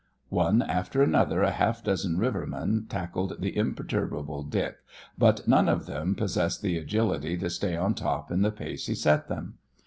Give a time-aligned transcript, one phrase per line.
[0.29, 4.77] One after another a half dozen rivermen tackled the imperturbable Dick,
[5.15, 8.95] but none of them possessed the agility to stay on top in the pace he
[8.95, 9.59] set them.